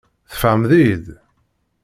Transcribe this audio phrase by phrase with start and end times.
[0.31, 1.05] Tfehmeḍ-iyi-d?